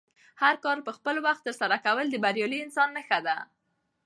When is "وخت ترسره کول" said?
1.25-2.05